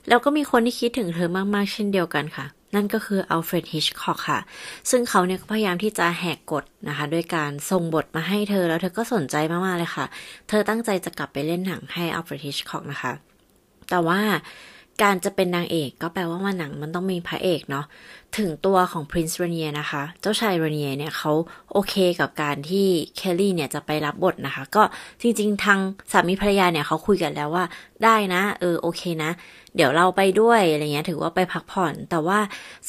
[0.09, 4.41] แล้วก็มีคนที่คิดถึงเธอมากๆ เช่นเดียวกันค่ะ นั่นก็คืออัลเฟรดฮิชคอกค่ะ
[4.91, 10.07] ซึ่งเขาเนี่ยก็พยายามที่จะแหกกฎนะคะ ด้วยการส่งบทมาให้เธอ แล้วเธอก็สนใจมากๆเลยค่ะ
[10.49, 13.13] เธอตั้งใจจะกลับไปเล่นหนังให้อัลเฟรดฮิชคอกนะคะ
[13.91, 14.21] แต่ว่า
[15.03, 17.87] การจะเป็นนางเอกก็แปลว่าว่าหนังมันต้องมีพระเอกเนาะ
[18.39, 21.33] ถึงตัวของ Prince Rainier นะคะ เจ้าชาย Rainier เนี่ยเขา
[21.73, 22.87] โอเคกับการที่
[23.17, 24.83] เคลลี่เนี่ยจะไปรับบทนะคะ ก็
[25.21, 25.81] จริง ๆ ทาง
[26.13, 27.65] สามีภรรยาเนี่ยเขาคุยกันแล้วว่า
[28.05, 29.31] ได้นะ เออโอเคนะ
[29.77, 32.39] เดี๋ยวเราไปด้วยอะไรเงี้ยถือว่าไปพักผ่อน แต่ว่า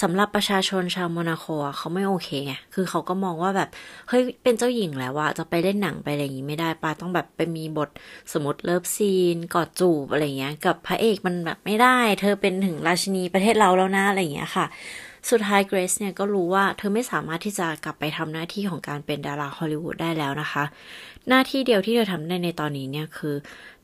[0.01, 1.45] สำหรับประชาชนชาวโมนาโค
[1.77, 3.69] เขาไม่โอเคไงคือเขาก็มองว่าแบบ
[4.09, 7.89] เฮ้ยเป็นเจ้าหญิงแล้วว่าจะไปเล่นหนังไปอะไรอย่างงี้ไม่ได้ป่ะต้องแบบไปมีบท
[8.33, 14.65] สมมติเลิฟซีนกอดจูบอะไรเงี้ย กับพระเอกมันแบบไม่ได้ เธอเป็นถึงราชินีประเทศเราแล้วนะอะไรเงี้ยค่ะ
[15.29, 20.63] สุดท้ายเกรซเนี่ยก็รู้ว่าเธอไม่สามารถที่จะกลับไปทำหน้าที่ของการเป็นดาราฮอลลีวูดได้แล้วนะคะ
[21.29, 23.35] หน้าที่เดียวที่เธอทำได้ในตอนนี้เนี่ยคือ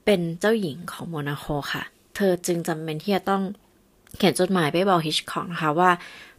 [0.06, 1.84] เป็นเจ้าหญิงของโมนาโคค่ะ
[2.16, 3.42] เธอจึงจำเป็นที่จะต้อง
[4.18, 5.90] เขียนจดหมายไปบอกฮิชคอกนะคะว่า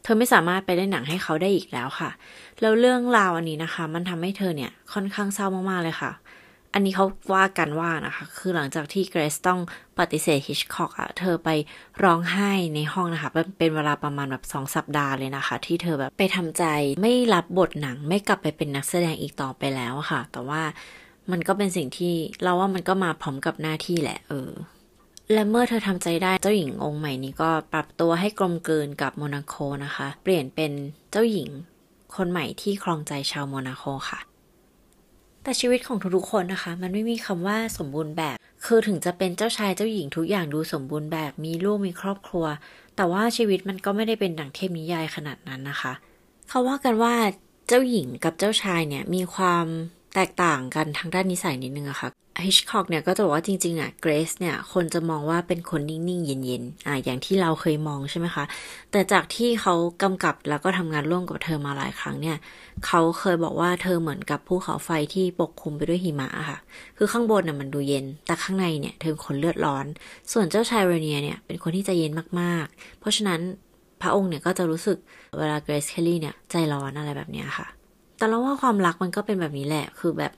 [0.02, 2.10] เธอไม่สามารถไปเล่นหนังให้เขาได้อีกแล้วค่ะ
[2.60, 6.10] แล้วเรื่องราวอันนี้นะคะ มันทำให้เธอเนี่ยค่อนข้างเศร้ามากๆเลยค่ะ
[6.74, 9.60] อันนี้เขาว่ากันว่านะคะ คือหลังจากที่เกรซต้อง
[9.98, 11.48] ปฏิเสธฮิชคอกอะเธอไป
[12.04, 16.64] ร้องไห้ในห้องนะคะ เป็นเวลาประมาณแบบสองสัปดาห์เลยนะคะ ที่เธอแบบไปทำใจ
[17.02, 20.62] ไม่รับบทหนังไม่กลับไปเป็นนักแสดงอีกต่อไปแล้วค่ะ แต่ว่า
[21.30, 24.50] มันก็เป็นสิ่งที่เราว่ามันก็มาพร้อมกับหน้าที่แหละเออ
[25.32, 30.72] และเมื่อเธอทำใจได้เจ้าหญิงองค์ใหม่นี้ก็ปรับตัวให้กลมกลืนกับโมนาโคนะคะ เปลี่ยนเป็น
[31.10, 31.48] เจ้าหญิง
[32.16, 34.20] คนใหม่ที่ครองใจชาวโมนาโคค่ะ
[35.44, 42.46] แต่ชีวิตของทุกๆคนนะคะ มันไม่มีคำว่าสมบูรณ์แบบ คือถึงจะเป็นเจ้าชายเจ้าหญิงทุกอย่างดูสมบูรณ์แบบ มีลูกมีครอบครัว
[42.96, 45.92] แต่ว่าชีวิตมันก็ไม่ได้เป็นดั่งเทพนิยายขนาดนั้นนะคะ
[46.48, 47.14] เขาว่ากันว่า
[47.68, 49.66] เจ้าหญิงกับเจ้าชายเนี่ยมีความ
[50.14, 52.08] แตกต่างกันทางด้านนิสัยนิดนึงอะค่ะ
[52.46, 58.44] ฮิชคอกเนี่ยก็จะบอกว่าจริงๆอะเกรซเนี่ยคนจะมองว่าเป็นคนนิ่งๆ เย็นๆอ่าอย่างที่เราเคยมองใช่ไหมคะ
[58.92, 62.36] แต่จากที่เขากำกับแล้วก็ทำงานร่วมกับเธอมาหลายครั้งเนี่ย
[62.86, 66.58] เขาเคยบอกว่าเธอเหมือนกับภูเขาไฟที่ปกคลุมไปด้วยหิมะค่ะ
[66.96, 69.86] คือข้างบนน่ะมันดูเย็น แต่ข้างในเนี่ยเธอคนเลือดร้อน
[70.32, 73.40] ส่วนเจ้าชายเรเนียเนี่ยเป็นคนที่ใจเย็นมากๆ เพราะฉะนั้น
[74.02, 74.98] พระองค์เนี่ยก็จะรู้สึก
[75.38, 77.68] เวลาเกรซเคลลี่เนี่ยใจร้อนอะไรแบบนี้ค่ะ
[78.18, 80.32] แต่เราว่าความรักมันก็เป็นแบบนี้แหละ คือแบบ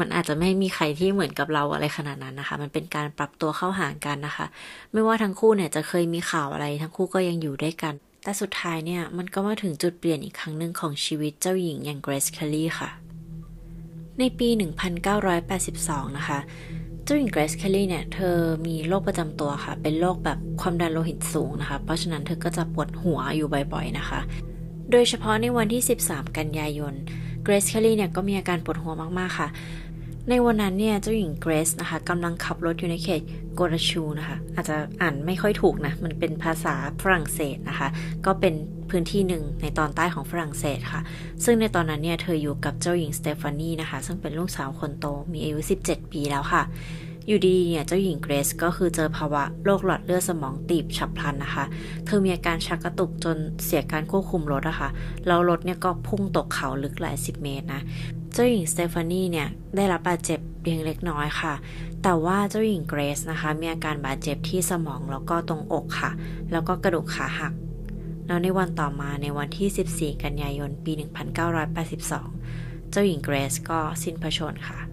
[0.00, 4.46] มันอาจจะไม่มีใครที่เหมือนกับเราอะไรขนาดนั้นนะคะ มันเป็นการปรับตัวเข้าหากันนะคะ
[4.92, 12.90] ไม่ว่าทั้งคู่เนี่ยจะเคยมีข่าวอะไร ทั้งคู่ก็ยังอยู่ด้วยกัน แต่สุดท้ายเนี่ยมันก็มาถึงจุดเปลี่ยนอีกครั้งหนึ่งของชีวิตเจ้าหญิงอย่างเกรซเคลลี่ค่ะ
[14.18, 14.48] ในปี
[15.32, 16.38] 1982 นะคะ
[17.04, 24.20] เจ้าหญิงเกรซเคลลี่เนี่ยเธอมีโรคประจำตัวค่ะ เป็นโรคแบบความดันโลหิตสูงนะคะ เพราะฉะนั้นเธอก็จะปวดหัวอยู่บ่อยๆนะคะ
[24.90, 26.94] โดยเฉพาะในวันที่ 13 กันยายน
[27.42, 29.48] เกรซเคลลี่เนี่ยก็มีอาการปวดหัวมากๆค่ะ
[30.28, 33.20] ในวันนั้นเนี่ยเจ้าหญิงเกรซนะคะกำลังขับรถอยู่ในเขต
[33.54, 37.88] โกรชูนะคะ อาจจะอ่านไม่ค่อยถูกนะ มันเป็นภาษาฝรั่งเศสนะคะ
[38.26, 38.54] ก็เป็น
[38.90, 41.02] พื้นที่หนึ่งในตอนใต้ของฝรั่งเศสค่ะ
[41.44, 46.62] ซึ่งในตอนนั้นเนี่ยเธออยู่กับเจ้าหญิงสเตฟานีนะคะ ซึ่งเป็นลูกสาวคนโต มีอายุ 17 ปีแล้วค่ะ
[47.30, 51.64] อยู่ดีเนี่ยเจ้าหญิงเกรซก็คือเจอภาวะโรคหลอดเลือดสมองตีบฉับพลันนะคะ
[52.04, 54.90] เธอมีอาการชักกระตุกจนเสียการควบคุมรถอะคะ่ะ
[55.26, 57.82] แล้วรถเนี่ยก็พุ่งตกเขาลึกหลายสิบเมตรนะ
[58.32, 61.54] เจ้าหญิงสเตฟานีเนี่ยได้รับบาดเจ็บเพียงเล็กน้อยค่ะ
[62.02, 66.10] แต่ว่าเจ้าหญิงเกรซนะคะมีอาการบาดเจ็บที่สมองแล้วก็ตรงอกค่ะ
[66.52, 67.52] แล้วก็กระดูกขาหัก
[68.26, 70.92] แล้วในวันต่อมาในวันที่ 14 กันยายนปี
[72.12, 74.89] 1982 เจ้าหญิงเกรซก็สิ้นพระชนค่ะ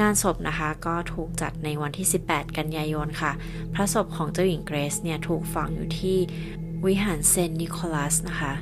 [0.00, 3.32] งานศพนะคะก็ถูกจัดในวันที่ 18 กันยายนค่ะ
[3.74, 6.18] พระศพของเจ้าหญิงเกรซเนี่ยถูกฝังอยู่ที่
[6.86, 8.54] วิหารเซนต์นิโคลัสนะคะ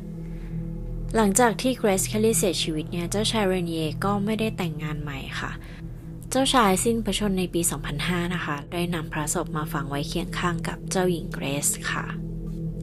[1.16, 5.51] หลังจากที่เกรซเคลลี่เสียชีวิตเนี่ย เจ้าชายเรเนียก็ไม่ได้แต่งงานใหม่ค่ะ
[6.31, 7.61] เจ้าชายสิ้นพระชนในปี
[7.99, 12.05] 2005 นะคะ ได้นำพระศพมาฝังไว้เคียงข้างกับเจ้าหญิงเกรซค่ะ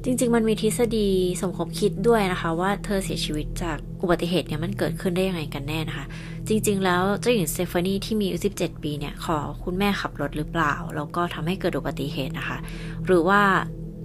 [0.04, 1.10] จริงๆ มันมีทฤษฎี
[1.42, 6.06] สมคบคิดด้วยนะคะ ว่าเธอเสียชีวิตจากอุบัติเหตุเนี่ยมันเกิดขึ้นได้ยังไงกันแน่นะคะ
[6.50, 12.58] จริงๆ แล้วเจ้าหญิงสเตฟานีที่มีอายุ17 ปีเนี่ย ขอคุณแม่ขับรถหรือเปล่า แล้วก็ทำให้เกิดอุบัติเหตุนะคะ
[13.06, 13.42] หรือว่า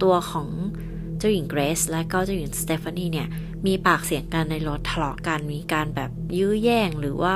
[0.03, 0.47] ตัวของ
[1.19, 3.27] เจ้าหญิงเกรซและก็เจ้าหญิงสเตฟานีเนี่ย
[3.65, 7.35] มีปากเสียงกันในรถทะเลาะกันมีการแบบยื้อแย่งหรือว่า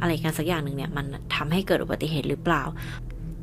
[0.00, 2.62] อะไรกันสักอย่างหนึ่งเนี่ย มันทำให้เกิดอุบัติเหตุหรือเปล่า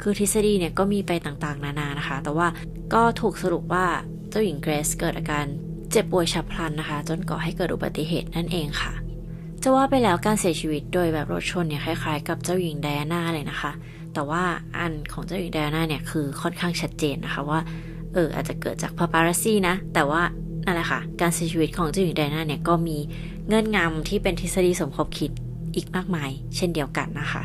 [0.01, 2.47] คือทฤษฎีเนี่ยก็มีไปต่างๆ นานานะคะ แต่ว่า
[2.93, 3.85] ก็ถูกสรุปว่า
[4.29, 5.45] เจ้าหญิงเกรซเกิดอาการ
[5.91, 9.06] เจ็บป่วยฉับพลันนะคะ จนก่อให้เกิดอุบัติเหตุนั่นเองค่ะ
[9.63, 13.71] จะว่าไปแล้วการเสียชีวิตโดยแบบรถชนเนี่ยคล้ายๆ กับเจ้าหญิงไดอาน่าเลยนะคะ
[14.13, 14.43] แต่ว่า
[14.77, 17.59] อันของเจ้าหญิงไดอาน่าเนี่ยคือค่อนข้างชัดเจนนะคะว่า
[18.13, 20.21] เอออาจจะเกิดจากพาปารัซี่นะ แต่ว่า
[20.65, 22.97] นั่นแหละค่ะ การเสียชีวิตของเจ้าหญิงไดอาน่าเนี่ยก็มี
[23.47, 25.31] เงื่อนงำที่เป็นทฤษฎีสมคบคิด
[25.75, 27.43] อีกมากมาย เช่นเดียวกันนะคะ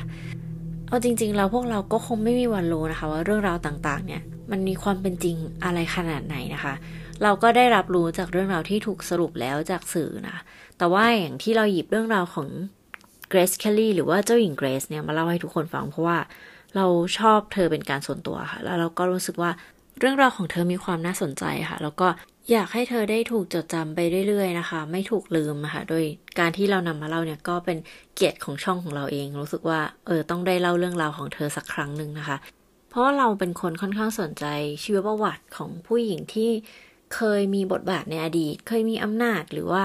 [0.88, 6.74] เอาจริงๆเราพวกเราก็คงไม่มีวันรู้นะคะ ว่าเรื่องราวต่างๆเนี่ยมันมีความเป็นจริงอะไรขนาดไหนนะคะ
[7.22, 10.36] เราก็ได้รับรู้จากเรื่องราวที่ถูกสรุปแล้วจากสื่อนะ
[10.78, 12.48] แต่ว่าอย่างที่เราหยิบเรื่องราวของ
[13.28, 16.18] เกรซเคลลี่หรือว่าเจ้าหญิงเกรซเนี่ยมาเล่าให้ทุกคนฟังเพราะว่า
[16.76, 16.86] เรา
[17.18, 19.50] ชอบเธอเป็นการส่วนตัวค่ะ แล้วเราก็รู้สึกว่า
[19.98, 22.08] เรื่องราวของเธอมีความน่าสนใจค่ะ แล้วก็
[22.50, 26.04] อยากให้เธอได้ถูกจดจำไปเรื่อยๆนะคะ ไม่ถูกลืมค่ะ โดย
[26.38, 27.78] การที่เรานำมาเล่าเนี่ยก็เป็น
[28.14, 32.36] เกียรติของช่องของเราเอง รู้สึกว่าเออต้องได้เล่าเรื่องราวของเธอสักครั้งหนึ่งนะคะ
[32.90, 34.44] เพราะว่าเราเป็นคนค่อนข้างสนใจ
[34.82, 36.50] ชีวประวัติของผู้หญิงที่
[37.14, 39.84] เคยมีบทบาทในอดีต เคยมีอำนาจหรือว่า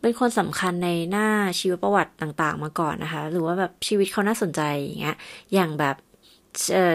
[0.00, 5.16] เป็นคนสำคัญในหน้าชีวประวัติต่างๆ มาก่อนนะคะ หรือว่าแบบชีวิตเขาน่าสนใจอย่างเงี้ย
[5.54, 5.96] อย่างแบบ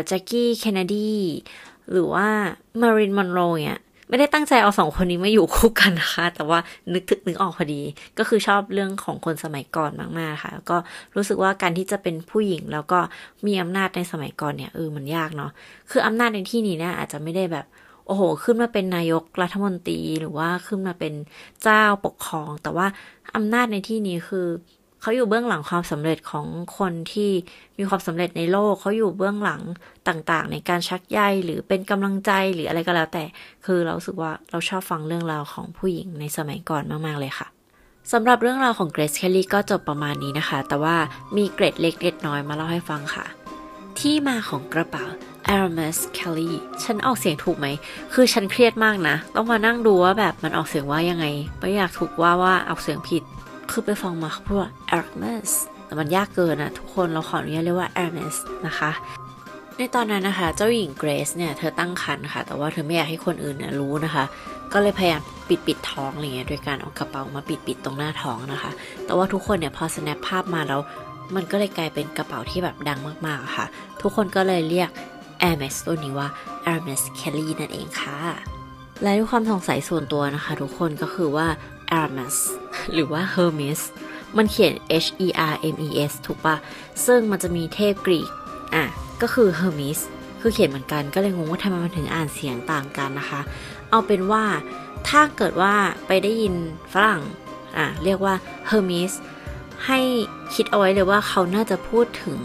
[0.08, 1.14] แจ็คกี้เคนเนดี
[1.92, 2.28] หรือว่า
[2.82, 6.60] มารินมอนโรเนี่ยไม่ได้ตั้งใจเอาสองคนนี้มาอยู่คู่กันนะคะ แต่ว่า
[6.94, 7.82] นึกถึกนึกออกพอดี
[8.18, 10.78] ก็คือชอบเรื่องของคนสมัยก่อนมากๆค่ะก็
[11.16, 13.00] รู้สึกว่าการที่จะเป็นผู้หญิงแล้วก็
[13.46, 15.52] มีอำนาจในสมัยก่อนเนี่ยเออมันยากเนาะ
[15.92, 17.66] คืออำนาจในที่นี้เนี่ยอาจจะไม่ได้แบบ
[18.06, 21.14] โอ้โห ขึ้นมาเป็นนายกรัฐมนตรีหรือว่าขึ้นมาเป็น
[21.64, 22.88] เจ้าปกครอง แต่ว่า
[23.36, 24.48] อำนาจในที่นี้คือ
[25.02, 26.46] เขาอยู่เบื้องหลังความสำเร็จของ
[26.78, 27.32] คนที่
[27.78, 29.62] มีความสำเร็จในโลกเขาอยู่เบื้องหลัง
[30.08, 33.24] ต่างๆ ในการชักใยหรือเป็นกำลังใจหรืออะไรก็แล้วแต่
[33.66, 37.48] คือเราสึกว่าเราชอบฟังเรื่องราวของผู้หญิงในสมัยก่อนมาก ๆ เลยค่ะ
[38.12, 40.96] สำหรับเรื่องราวของเกรซเคลลี่ก็จบประมาณนี้นะคะ แต่ว่า
[41.38, 43.26] มีเกรดเล็กเล็กน้อยมาเล่าให้ฟังค่ะ
[44.00, 45.06] ที่มาของกระเป๋า
[45.54, 46.52] Aramis Kelly
[46.84, 47.68] ฉันออกเสียงถูกไหม
[48.14, 51.26] คือฉันเครียดมากนะ ต้องมานั่งดูว่าแบบมันออกเสียงว่ายังไง
[51.60, 53.24] ไม่อยากถูกว่าว่าออกเสียงผิด
[53.72, 55.52] คือไปฟังมาเขาพูดว่า Hermes
[55.86, 58.92] แต่มันยากเกินอะทุกคนเราขออนุญาตเรียกว่า Hermes นะคะ
[59.78, 64.24] ในตอนนั้นนะคะ เจ้าหญิงเกรซเนี่ย เธอตั้งครรภ์ค่ะ แต่ว่าเธอไม่อยากให้คนอื่นเนี่ยรู้นะคะ
[64.74, 68.72] ก็เลยพยายามปิดปิดท้องอะไรเงี้ยโดยการเอากระเป๋ามาปิดปิดตรงหน้าท้องนะคะ
[69.06, 70.82] แต่ว่าทุกคนเนี่ยพอ snap ภาพมาแล้ว
[71.36, 73.66] มันก็เลยกลายเป็นกระเป๋าที่แบบดังมากๆค่ะ
[74.02, 74.90] ทุกคนก็เลยเรียก
[75.44, 76.28] Hermes ตัวนี้ว่า
[76.66, 78.18] Hermes Kelly นั่นเองค่ะ
[79.02, 81.48] และด้วยความสงสัยส่วนตัวนะคะ ทุกคนก็คือว่า
[81.92, 82.38] Hermes
[82.94, 83.82] หรือว่า Hermes
[84.38, 86.56] มันเขียน H E R M E S ถูกปะ
[87.06, 88.30] ซึ่งมันจะมีเทพกรีก
[88.76, 88.84] อะ
[89.22, 90.00] ก็คือ Hermes
[90.42, 93.42] คือเขียนเหมือนกันก็เลยงงว่าทำไมมันถึงอ่านเสียงต่างกันนะคะ
[93.90, 94.44] เอาเป็นว่า
[95.08, 95.74] ถ้าเกิดว่า
[96.08, 96.54] ไปได้ยิน
[96.94, 97.22] ฝรั่ง
[97.78, 98.34] อะ เรียกว่า
[98.70, 99.14] Hermes
[99.88, 100.00] ให้
[100.56, 102.40] คิดเอาไว้เลยว่าเขาน่าจะพูดถึง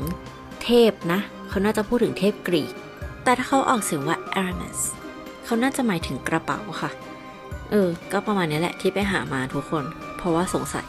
[0.62, 2.72] เทพนะ เขาน่าจะพูดถึงเทพกรีก
[3.24, 4.81] แต่ถ้าเขาออกเสียงว่า Hermes
[5.44, 6.90] เขาน่าจะหมายถึงกระเป๋าค่ะ
[7.70, 9.85] เออ ก็ประมาณนี้แหละที่ไปหามาทุกคน
[10.16, 10.88] เพราะว่าสงสัย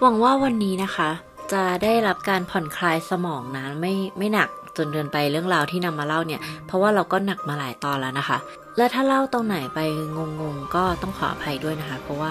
[0.00, 1.10] หวังว่าวันนี้นะคะ
[1.52, 8.38] จะได้รับการผ่อนคลายสมองนะไม่ไม่หนักจนเดินไปเรื่องราวที่นำมาเล่าเนี่ย เพราะว่าเราก็หนักมาหลายตอนแล้วนะคะ
[8.76, 9.80] และถ้าเล่าตรงไหนไป
[10.16, 12.28] งงๆ ก็ต้องขออภัยด้วยนะคะ เพราะว่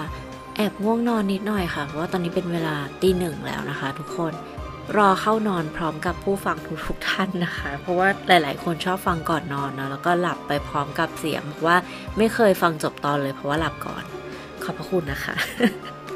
[0.56, 4.32] แอบง่วงนอนนิดหน่อยค่ะ เพราะว่าตอนนี้เป็นเวลาตีหนึ่งแล้วนะคะ ทุกคน
[4.96, 11.76] รอเข้านอนพร้อมกับผู้ฟังทุกๆท่านนะคะ เพราะว่าหลาย ๆ คนชอบฟังก่อนนอนนะแล้วก็หลับไปพร้อมกับเสียงว่า
[12.18, 14.04] ไม่เคยฟังจบตอนเลยเพราะว่าหลับก่อน
[14.64, 15.34] ขอบพระคุณนะคะ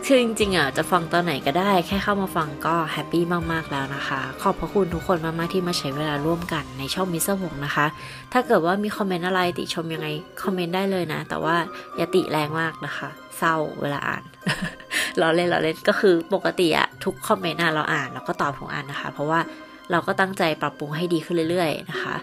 [0.07, 7.87] คือจริงๆอะจะฟังตอนไหนก็ได้แค่เข้ามาฟังก็แฮปปี้มากๆแล้วนะคะ ขอบพระคุณทุกคนมากๆที่มาใช้เวลาร่วมกันในช่องมิสเตอร์หงนะคะ
[8.33, 10.09] ถ้าเกิดว่ามีคอมเมนต์อะไรติชมยังไง
[10.42, 11.57] คอมเมนต์ได้เลยนะ แต่ว่า
[11.96, 14.24] อย่าติแรงมากนะคะ เศร้าเวลาอ่าน
[15.18, 19.40] เราเล่นเราเล่นก็คือปกติอะทุกคอมเมนต์เราอ่านเราก็ตอบทุกอันนะคะ เพราะว่า
[19.90, 22.16] เราก็ตั้งใจปรับปรุงให้ดีขึ้นเรื่อยๆนะคะ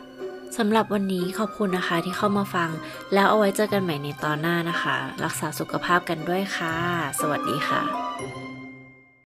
[0.57, 2.69] สำหรับวันนี้ขอบคุณนะคะที่เข้ามาฟัง
[3.13, 6.75] แล้วเอาไว้เจอกันใหม่ในตอนหน้านะคะ รักษาสุขภาพกันด้วยค่ะ
[7.19, 8.54] สวัสดีค่ะ